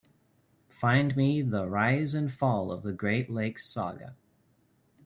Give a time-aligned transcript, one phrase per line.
[0.69, 4.15] Find me The Rise and Fall of the Great Lakes saga.